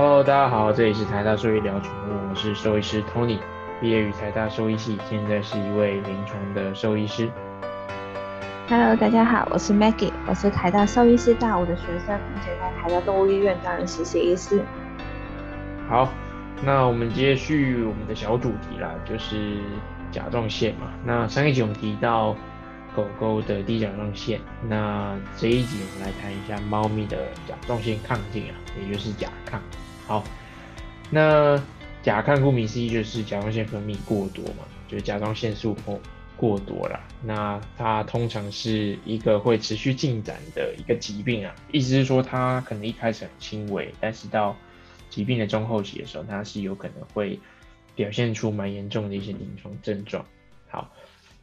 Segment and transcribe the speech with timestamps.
[0.00, 3.40] Hello，大家好，这里是台大兽医聊宠物，我是兽医师 Tony，
[3.80, 7.28] 毕业于台大兽医系，现在是一位临床的兽医师。
[8.68, 14.62] Hello，大家好，我是 Maggie，我是台大兽医师大五的学生，目前在台大动物医院担任实习医师。
[15.88, 16.08] 好，
[16.62, 19.58] 那我们接续我们的小主题啦，就是
[20.12, 20.92] 甲状腺嘛。
[21.04, 22.36] 那上一集我们提到
[22.98, 29.56] 狗狗的低甲状腺，那这一集我们来谈一下猫咪的甲状腺亢进啊，也就是甲亢。
[30.04, 30.24] 好，
[31.08, 31.56] 那
[32.02, 36.00] 甲亢顾名思义就是甲状腺分泌过多嘛，就是甲状腺素过
[36.36, 36.98] 过多了。
[37.22, 44.56] 那它通常是一个会持续进展的一个疾病啊，意思是说它可能一开始很轻微，但是到
[45.08, 47.38] 疾病的中后期的时候，它是有可能会
[47.94, 50.26] 表现出蛮严重的一些临床症状。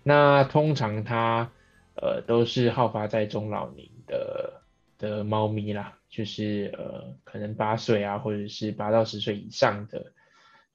[0.08, 1.52] 那通常它
[1.96, 4.62] 呃都是好发在中老年的
[5.00, 5.98] 的猫咪啦。
[6.08, 10.14] 就是呃，可能八岁啊，或者是八到十岁以上的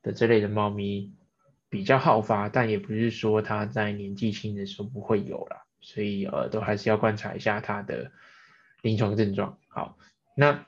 [0.03, 1.15] 的这类的猫咪
[1.71, 8.13] 比较好发，但也不是说它在年纪轻的时候不会有了，所以呃，都还是要观察一下它的
[8.83, 9.57] 临床症状。
[9.69, 9.97] 好，
[10.35, 10.67] 那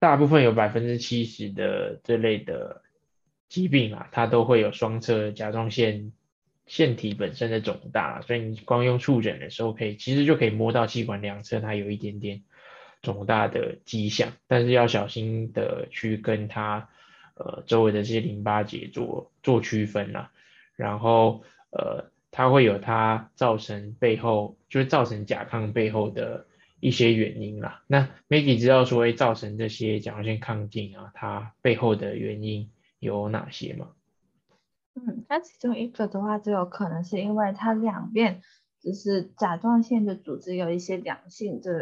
[0.00, 2.82] 大部分有百分之七十的这类的
[3.48, 6.10] 疾病啊，它都会有双侧甲状腺
[6.66, 12.42] 腺体本身的肿大，所以你光用触诊的时候，可以其实就可以摸到气管两侧它有一点点。
[13.02, 16.88] 肿大的迹象，但是要小心的去跟它
[17.34, 20.32] 呃周围的这些淋巴结做做区分啦。
[20.74, 26.46] 然后呃它会有它造成背后就是造成甲亢背后的
[26.80, 27.84] 一些原因啦。
[27.86, 33.90] 那 Maggie 知道说会造成这些甲状腺亢进啊，它背后的原因有哪些吗？
[34.96, 38.40] 嗯，那其中一个的话就有可能是因为它两边
[38.80, 41.72] 就是甲状腺的组织有一些良性的。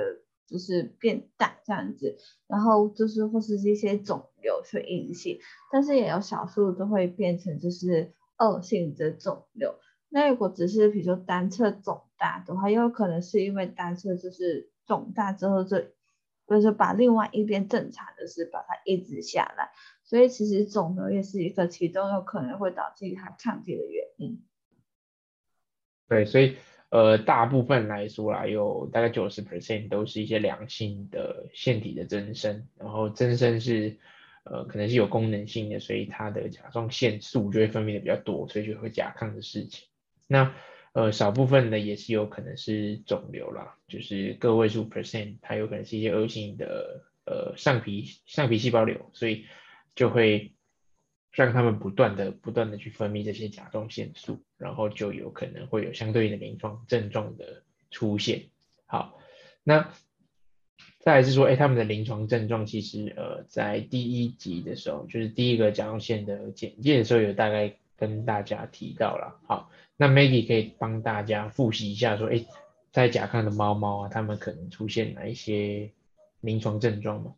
[0.46, 5.40] 就是变大这样子，然后就是或是一些肿瘤所引起，
[5.72, 9.74] 但是也有少数都会变成就是恶性的肿瘤。
[10.10, 15.78] 那如果只是比如说单侧肿大的话，也有可能是因为单侧就是肿大之后就
[16.48, 19.70] 就是把另外一边正常的是把它抑制下来，
[20.02, 24.42] 所以其实肿瘤也是一个其中有可能会导致它抗体的原因。
[26.08, 26.56] 对，所以。
[26.90, 33.98] 呃，大部分来说啦，有大概九十 percent 都是一些良性的腺体的增生，然后增生是
[34.44, 39.88] 呃可能是有功能性的，所以它的甲状腺素就会分泌的比较多，所以就会甲亢的事情。
[40.28, 40.54] 那
[40.94, 49.44] 呃少部分的也是有可能是肿瘤啦，就是个位数 percent 它有可能是一些恶性的呃上皮上皮细胞瘤，所以
[49.94, 50.50] 就会。
[51.36, 58.44] 让他们不断的、不断的去分泌这些甲状腺素，然后就有可能会有相对应的临床症状的出现。
[58.86, 59.18] 好，
[59.64, 59.90] 那
[61.00, 69.40] 再来是说，哎，他们的临床症状其实，呃，在第一集的时候，就是第一个甲状腺的简介的时候，有大概跟大家提到了。
[69.48, 72.44] 好，那 Maggie 可以帮大家复习一下，说，哎，
[72.92, 75.92] 在甲亢的猫猫啊，它们可能出现哪一些
[76.40, 77.34] 临床症状吗？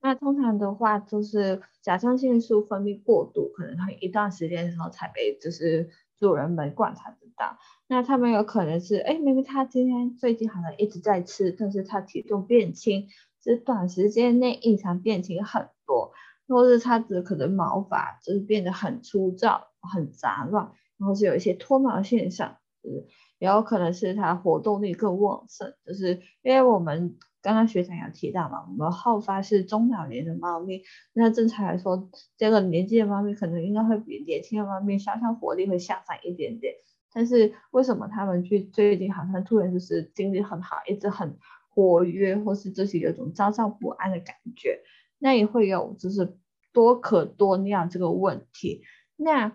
[0.00, 7.56] 那通常的话，就是甲状腺素分泌过度，可能它一段时间之后才被就是主人们观察得到。
[7.86, 13.08] 那他们有可能是，哎，明明他今天最近好像一直在吃，但是他体重变轻，
[13.42, 16.12] 是短时间内异常变轻很多，
[16.48, 23.06] 或是他的可能毛发就是变得很粗糙、很杂乱，然后是有一些脱毛现象，就是
[23.38, 27.16] 也有可能是他活动力更旺盛，就是因为我们。
[27.44, 30.82] 刚刚学长有提到嘛，我们好发是中老年的猫咪，
[31.12, 36.72] 那正常来说，这个年纪的猫咪可能应该会比年轻的猫咪稍稍活力会下降一点点。
[37.12, 41.36] 但是为什么他们去最近好像突然就是精力很好，一直很
[41.68, 44.80] 活跃，或是就是有种焦躁不安的感觉？
[45.18, 46.38] 那也会有就是
[46.72, 48.84] 多可多尿这个问题。
[49.16, 49.54] 那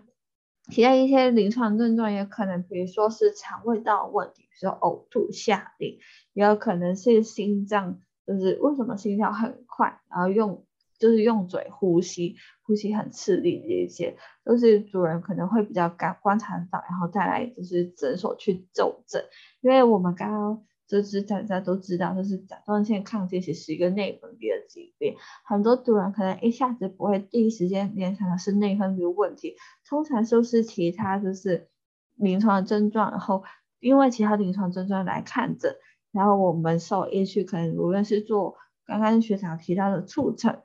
[0.68, 5.98] 其他一些临床症状也可能，比如说是肠胃道问题，比如说呕吐、下痢，
[6.32, 10.64] 也有可能是心脏，就是为什么心跳很快，然后用
[10.98, 19.24] 就是用嘴呼吸，呼吸很吃力这一些，都是主人可能会比较感观察到，然后再来就是诊所去就诊，
[19.60, 20.64] 因为我们刚刚。
[20.90, 25.14] 就是大家都知道，就是甲状腺亢进其实是一个内分泌的疾病，
[25.44, 29.54] 很多主人可能一下子不会第一时间联想的是内分泌问题，
[29.88, 31.68] 通常都是其他就是
[32.16, 33.44] 临床症状，然后
[33.78, 35.76] 因为其他临床症状来看诊，
[36.10, 40.60] 然后我们兽医去可能无论是做刚刚学长提到的触诊，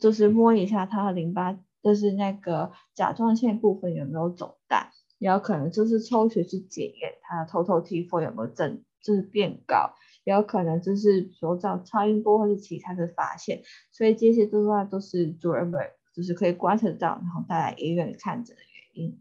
[0.00, 8.82] 就是摸一下他的淋巴，就是那个甲状腺部分有没有肿大，也有可能就是抽血去检验他的 total T4 有没有增。
[9.02, 9.94] 就是变高，
[10.24, 15.80] 也有可能就是说找超音波或者其他的发现，所以这些的话都是主人们
[16.14, 19.20] 就是可以观测到，然后带来医院看诊的原因。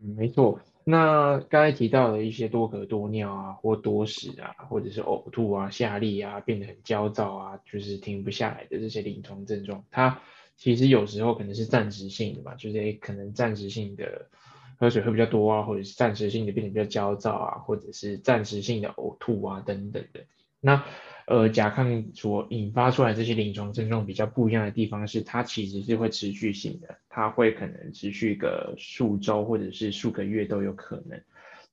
[0.00, 0.60] 嗯，没错。
[0.84, 10.22] 那刚才提到的一些多咳多尿啊，或多屎啊，或者是呕吐啊、下痢啊，变得很焦躁啊，就是停不下来的这些临床症状，它
[10.56, 14.30] 其实有时候可能是暂时性的嘛，就是可能暂时性的
[14.78, 20.20] 喝水喝比较多啊，或者是暂时性的变得比较焦躁啊，或者是暂时性的呕吐啊等等的。
[20.60, 20.84] 那
[21.26, 31.20] 呃，甲亢所引发出来这些临床症状比较不一样的地方是，它其实是会持续性的，它会可能持续个数周或者是数个月都有可能。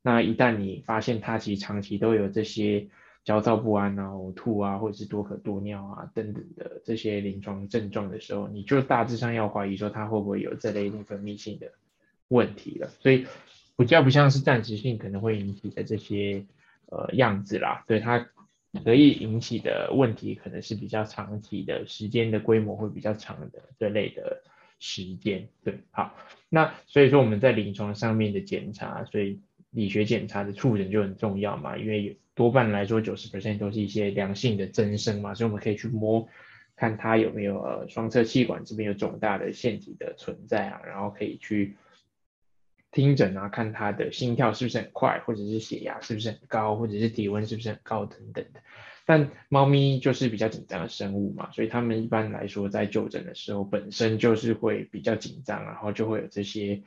[0.01, 2.85] 那一旦你发现它其实长期都有这些
[3.23, 11.71] 焦躁不安啊、呕吐啊，或者是多渴多尿啊等等的这些临床症状的时候，你就大致上要怀疑说它会不会有这类内分泌性的
[12.27, 12.89] 问题了。
[12.99, 13.25] 所以
[13.77, 16.45] 比较不像是暂时性可能会引起的这些
[16.87, 18.27] 呃样子啦，对它。
[18.83, 24.43] 可以引起的问题可能是比较长期的，时间的规模会比较长的这类的
[24.79, 25.47] 时间。
[25.63, 26.13] 对，好，
[26.49, 29.39] 那所以说我们在临床上面的检查，所以
[29.69, 36.27] 理学检查的触诊就很重要嘛，因为多半来说九十 percent 都是一些良性的增生嘛，所以我们可以去摸，
[36.75, 41.77] 看它有没有呃双侧气管这边有肿大的腺体的存在啊，然后可以去。
[42.95, 48.61] 听诊啊，看他的心跳是不是很快，或者是血压是不是很高，或者是体温是不是很高等等的。
[49.05, 56.81] 但猫咪就是比较紧张的生物嘛，所以它们一般来说在就诊的时候本身就是会比较紧张，然后就会有这些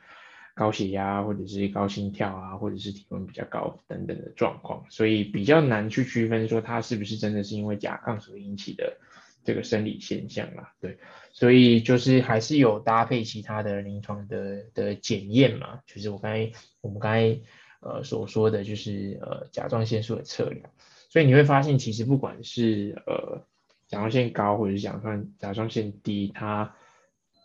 [0.54, 8.96] 高血压或者是高心跳啊，或者是体温比较高等等的状况，所以比较难去区分说它是不是真的是因为甲亢所引起的。
[9.44, 10.98] 这个生理现象啦，对，
[11.32, 16.52] 所以就是还是有搭配其他的临床的的检验嘛，就是我刚才
[16.82, 17.40] 我们刚才
[17.80, 20.68] 呃所说的就是呃甲状腺素的测量，
[21.08, 23.42] 所以你会发现其实不管是呃
[23.86, 26.74] 甲状腺高或者是甲状甲状腺低，它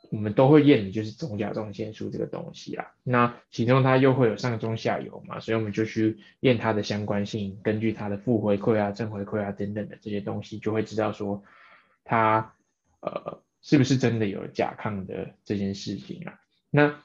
[0.09, 2.91] 我们都会验的就是总甲状腺素这个东西啦。
[3.03, 11.41] 那其中它又会有上中下游嘛，所以我们就去验它的相关性，根据它的负回馈啊、正回馈啊等等的这些东西，就会知道说。
[12.03, 12.53] 他
[13.01, 16.39] 呃是不是真的有甲亢的这件事情啊？
[16.69, 16.95] 那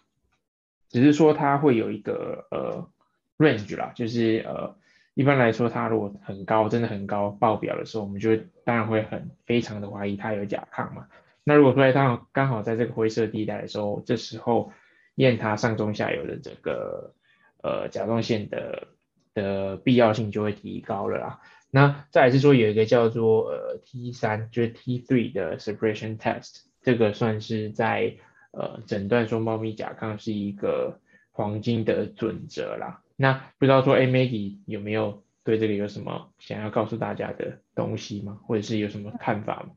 [0.89, 2.89] 只是说他会有一个呃
[3.37, 4.77] range 啦，就是呃
[5.15, 11.09] 一般来说他如果很高，真的很高爆表的时候，我们就当然会很非常的怀疑他有甲亢嘛。
[11.45, 14.73] 那如果说他刚好在这个灰色地带的时候，这时候
[15.15, 17.15] 验他上中下游的这个
[17.63, 18.89] 呃甲状腺的
[19.35, 21.41] 的必要性就会提高了啦。
[21.71, 28.15] 那再来是说有一个叫做呃 T 三，就是 T three 的 suppression test，这个算是在
[28.53, 30.99] 呃诊断说猫咪甲亢是一个
[31.31, 33.03] 黄金的准则啦。
[33.17, 38.41] 那不知道说 Maggie 有没有对这个有什么想要告诉大家的东西吗？
[38.47, 39.73] 或者是有什么看法吗？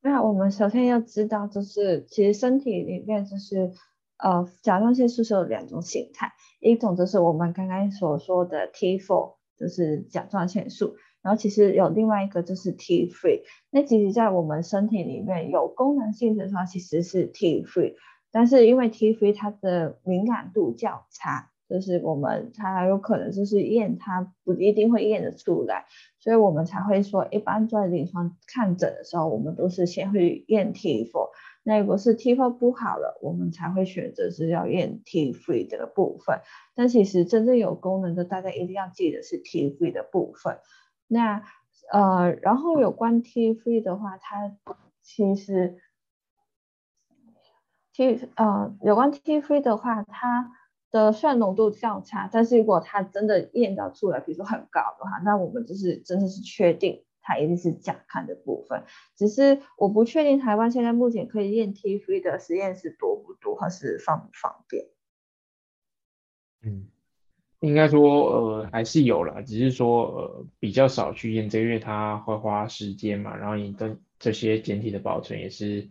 [0.00, 3.72] 那我们首先要知道，就是其实身体里面就是
[4.18, 9.34] 呃甲状腺素是有两种形态，一种就是我们刚刚所说的 T four。
[9.56, 17.94] 就是甲状腺素，然后其实有另外一个就是 T free，那其实在我们身体里面有功能性的话其实是 T free，
[18.32, 25.86] 但是因为 T free 它的敏感度较差，就是我们它有可能就是验它不一定会验得出来，
[26.18, 31.30] 所以我们才会说一般在临床看诊的时候，我们都是先会验 T four。
[31.66, 36.40] 那如果是 T4 不好了，我们才会选择是要验 T3 这个部分。
[36.74, 40.58] 但其实真正有功能的，大家一定要记得是 T3 的部分。
[41.08, 41.42] 那
[41.90, 44.56] 呃，然后有关 T3 的话，它
[45.02, 45.78] 其实
[47.92, 50.52] T 呃有关 T3 的话，它
[50.90, 57.03] 的虽然浓度较差，但是如果它真的验到出来，比如说很高的话，那我们就是真的是确定。
[57.24, 58.84] 它一定是甲亢的部分，
[59.16, 64.84] 只是我不确定台湾现在目前可以验 T3 的实验室多不多，或是方不方便。
[66.62, 66.86] 嗯，
[67.60, 75.88] 应该说呃还是有了，只是说呃比较少去验这个，因为它会花时间嘛，然后你的这些简体的保存也是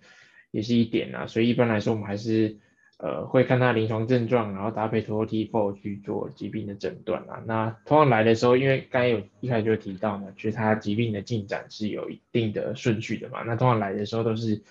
[0.51, 2.59] 也是一点啊，所以一般来说我们还是。
[2.99, 7.43] 呃，会看他临床症状，然后搭配 TOT4 去做疾病的诊断啊。
[7.45, 13.43] 那通常来的时候，因为刚才有一开始就提到嘛，其实他疾病的进展是有一定的顺序的嘛。
[13.43, 14.61] 那通常来的时候都是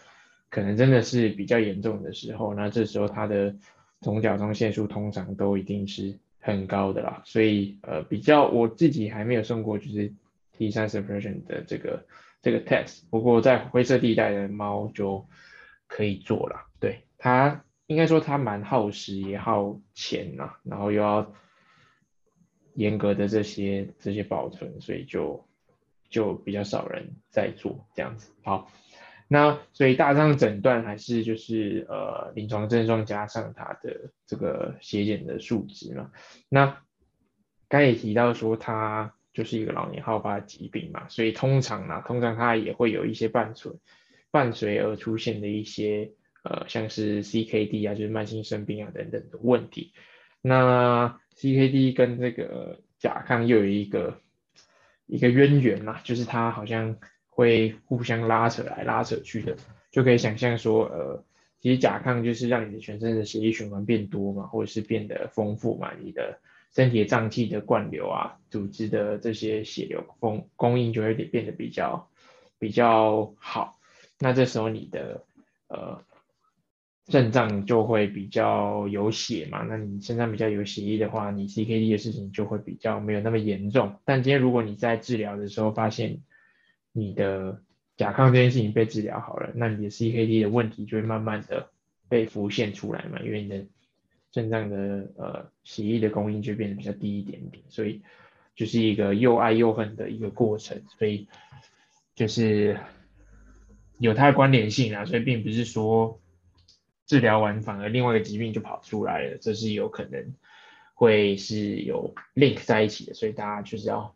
[0.49, 3.55] 可能真的是比较严重的时候，那这时候他的
[4.00, 7.21] 总甲状腺素通常都一定是很高的啦。
[7.26, 10.11] 所以呃，比较我自己还没有送过就是
[10.57, 12.07] T3 suppression 的这个
[12.41, 15.26] 这个 test，不过在灰色地带的猫就
[15.87, 16.69] 可以做了。
[16.81, 17.62] 对它。
[17.87, 21.33] 应该说它蛮耗时也耗钱呐，然后又要
[22.75, 25.47] 严格的这些这些保存，所以就
[26.09, 28.33] 就比较少人在做这样子。
[28.43, 28.71] 好，
[29.29, 36.11] 那所以大上诊断还是就是呃临床症状加上它的这个血检的数值嘛。
[36.49, 36.83] 那
[37.69, 43.73] 刚也提到说它就是一个老年好发疾病嘛，所以通常呢，通常它也会有一些伴随
[44.31, 46.12] 伴随而出现的一些
[46.43, 49.93] 呃像是 CKD 啊，就是慢性肾病啊等等的问题。
[50.41, 54.19] 那 CKD 跟这个甲亢又有一个
[55.07, 56.97] 一个渊源嘛，就是它好像
[57.29, 59.57] 会互相拉扯来拉扯去的，
[59.93, 61.25] 就可以想象说，呃，
[61.61, 66.41] 其实甲亢就是让你的全身的血液循环变多嘛，或者是变得丰富嘛，你的
[66.75, 72.09] 身体脏器的灌流啊，组织的这些血流供供应就会变得比较
[72.59, 73.79] 比较好，
[74.19, 75.25] 那这时候你的
[75.69, 76.03] 呃。
[77.09, 83.97] 肾脏就会比较有血嘛，那你身上比较有血液的话，你 CKD 的事情就会比较没有那么严重。
[84.05, 86.21] 但今天如果你在治疗的时候发现
[86.93, 87.61] 你的
[87.97, 91.71] 甲亢这件事情被治疗好了，那你的 CKD 的问题就会慢慢的
[92.09, 93.67] 被浮现出来嘛，因为你的
[94.31, 98.01] 肾脏的呃血液的供应就变得比较低一点点，所以
[98.55, 101.27] 就是一个又爱又恨的一个过程，所以
[102.15, 102.79] 就是
[103.99, 106.22] 有它的关联性啊，所以并不是说。
[107.12, 110.33] 治疗完反而另外一个疾病就跑出来了，这是有可能
[110.95, 114.14] 会是有 link 在一起的，所以大家就是要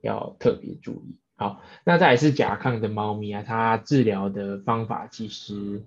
[0.00, 1.18] 要特别注意。
[1.36, 5.82] 好，那再来是甲亢的猫咪啊，它治疗的方法其实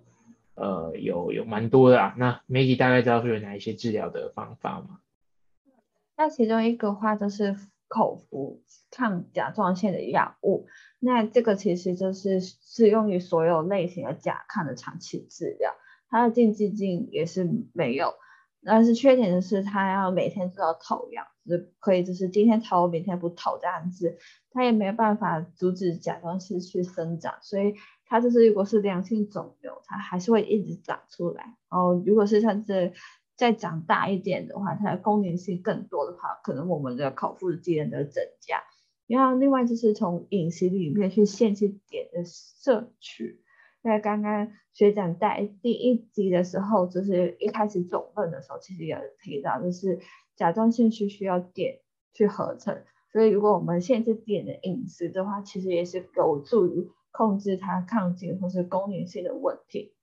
[0.53, 2.13] 呃有有蛮多的啊。
[2.15, 4.99] 那 Maggie 大概知道是有哪一些治疗的方法吗？
[6.15, 10.67] 那其中一个话就是口服抗甲状腺的药物，
[10.99, 15.73] 那这个其实就是适用于所有类型的甲亢的长期治疗。
[16.11, 18.13] 它的禁忌镜也是没有，
[18.63, 24.17] 但是缺点就是它要每天都要投药，就是可以就是今天投明天不投这样子，
[24.51, 27.75] 它也没有办法阻止甲状腺去生长，所以
[28.05, 31.55] 它就是如果是良性肿瘤，它还是会一直长出来。
[31.71, 32.91] 然后如果是它这
[33.37, 38.61] 再长大一点的话，它的功能性更多的话，可能我们的口服的剂量的增加。
[39.07, 43.41] 然后另外就是从饮食里面去限制点的摄取。
[43.83, 50.00] 在刚刚学长在第一集的时候，就是一开始总论的时候，其实有提到，就是
[50.35, 51.81] 甲状腺是需要碘
[52.13, 59.95] 去合成，所以如果我们限制碘的饮食的话，其实也是有助于控制它亢进或是功能性的问题。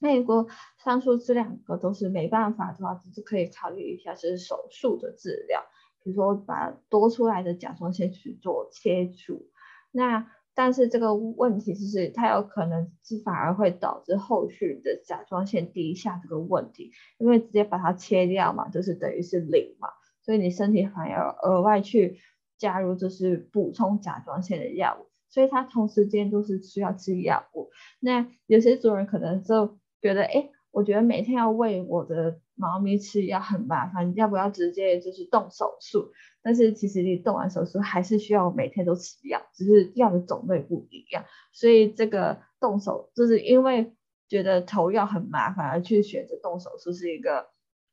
[0.00, 0.48] 那如果
[0.82, 5.62] 上述这两个都是没办法的话，就是可以考虑一下是手术的治疗，
[6.02, 9.48] 比如说把多出来的甲状腺去做切除，
[9.92, 10.28] 那。
[10.54, 19.88] 但是这个问题就是，它有可能是反而会导致后续的甲状腺低下这个问题，因为直接把它切掉嘛，就是等于是零嘛，
[20.22, 22.18] 所以你身体反而额外去
[22.56, 27.70] 加入，就是补充甲状腺的药物，所以它同时间都是需要吃药物。
[28.00, 32.40] 那有些主人可能就觉得，哎，我觉得每天要喂我的。
[32.56, 36.12] 猫咪吃药很麻烦，要不要直接就是动手术？
[36.42, 41.24] 但是其实你动完手术还是需要每天都吃药，只是药的种类不一样。
[41.52, 43.94] 所以这个动手就是因为
[44.28, 47.48] 觉得投药很麻烦而去选择动手术，是一个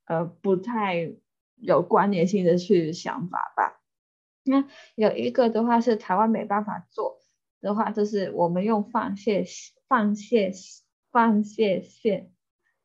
[0.05, 1.13] 呃不太
[1.55, 3.81] 有关联性的去想法吧。
[4.43, 4.65] 那
[4.95, 7.19] 有一个的话是台湾没办法做
[7.61, 9.43] 的话，就是我们用放射
[9.87, 10.51] 放射
[11.11, 12.31] 放射线。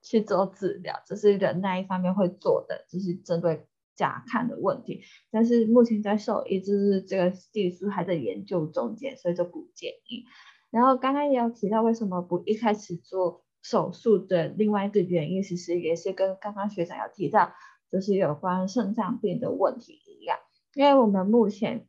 [0.06, 5.02] 去做治疗，这是人那一方面会做的，就是针对甲亢的问题。
[5.32, 10.24] 但是目前在兽医就是这个技术还在研究中间，所以就不建议。
[10.70, 17.52] 然后刚刚也有提到为什么不一开始做手术的另外一个原因，其实也是跟刚刚学长有提到，
[17.90, 20.38] 就是有关肾脏病的问题一样。
[20.74, 21.88] 因为我们目前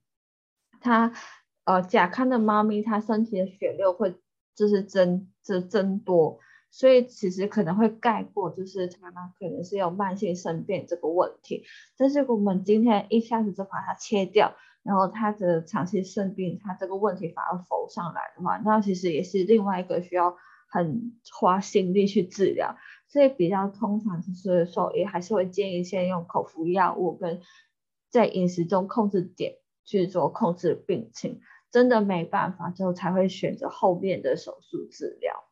[0.82, 1.14] 它
[1.66, 4.16] 呃甲亢的猫咪，它身体的血流会
[4.56, 6.40] 就是增就增多。
[6.70, 9.10] 所以其实可能会盖过，就是它
[9.40, 11.64] 可能是有慢性肾病这个问题。
[11.98, 20.36] 但是我们今天一下子就把它切掉，然后它的长期肾病，它这个问题反而浮上来的话，那其实也是另外一个需要
[20.70, 22.76] 很花心力去治疗。
[23.08, 27.42] 所以比较通常就是说，也还是会建议先用口服药物跟
[28.10, 29.56] 在饮食中控制点
[29.86, 31.40] 去做控制病情。
[31.70, 35.47] 真的没办法之后，才会选择后面的手术治疗。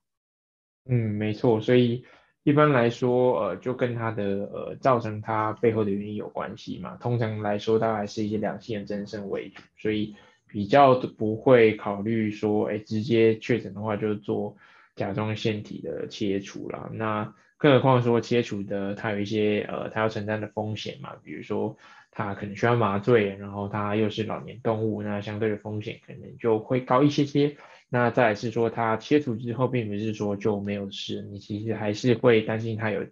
[0.88, 2.06] 嗯，没错，所以
[2.44, 4.24] 一般来说，呃，就跟它的
[4.54, 6.96] 呃造成它背后的原因有关系嘛。
[6.98, 10.15] 通常来说，大概是一些两性增生为主，所以
[10.48, 14.56] 比较不会考虑说，哎，直接确诊的话就做
[14.96, 16.88] 甲状腺体的切除啦。
[16.94, 21.75] 那更何况说切除的它有一些呃它要承担的风险嘛，比如说
[22.12, 27.58] 它可能需要麻醉，然后它又是老年动物，那相对的风险可能就会高一些些。
[27.96, 33.08] 那再是说它切除之后，并不是说就没有事，你其实还是会担心它有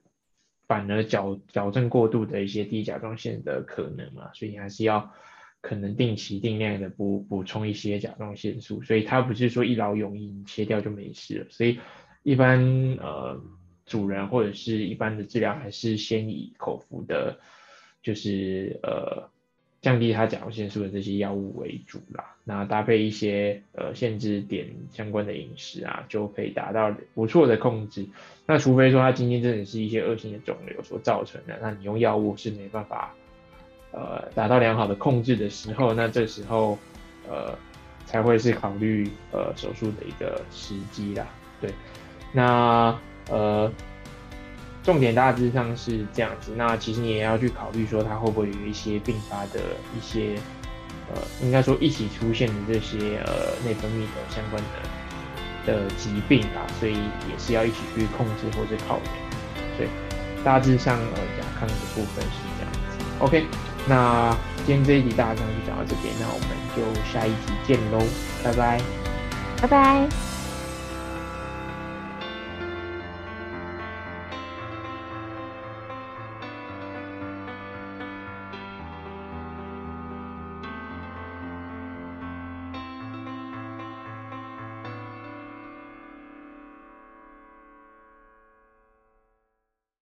[0.68, 5.10] 反而矫矫正过度的一些低甲状腺的可能嘛，所以还是要
[5.62, 11.46] 可能定期定量的补补充一些甲状腺素，所以它不是说一劳永逸，你切掉就没事了。
[11.50, 11.80] 所以
[12.24, 12.60] 一般
[13.00, 13.42] 呃
[13.86, 17.40] 主人或者是一般的治疗还是先以口服的，
[18.02, 19.32] 就是呃。
[19.84, 28.08] 降低它甲状腺素的这些药物为主啦，那搭配一些呃限制点相关的饮食啊，就可以达到不错的控制。
[28.46, 33.14] 那除非说它今天真的是一些恶性的肿瘤所造成的，那你用药物是没办法
[33.92, 36.80] 呃达到良好的控制的时候，那这时候
[37.30, 37.54] 呃
[38.06, 41.28] 才会是考虑呃手术的一个时机啦。
[41.60, 41.70] 对，
[42.32, 42.98] 那
[43.30, 43.70] 呃。
[44.84, 49.62] 重点大致上是这样子，那其实你也要去考虑说它会不会有一些并发的
[49.98, 50.36] 一些，
[51.10, 54.62] 呃，应该说一起出现的这些呃内分泌的相关
[55.66, 59.16] 的的疾病啊，所以也是要一起去控制或者考量。
[59.78, 59.90] 所以
[60.44, 63.06] 大致上呃甲亢的部分是这样子。
[63.20, 63.46] OK，
[63.88, 64.36] 那
[64.66, 68.06] 今天这一集大致上就讲到这边，那我们就下一集见喽，
[68.44, 68.82] 拜拜，
[69.62, 70.33] 拜拜。